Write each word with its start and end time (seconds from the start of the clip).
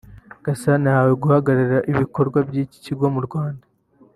Gasana 0.45 0.85
yahawe 0.89 1.13
guhagararira 1.23 1.79
ibikorwa 1.91 2.37
by’iki 2.47 2.77
kigo 2.85 3.05
mu 3.15 3.21
Rwanda 3.27 3.65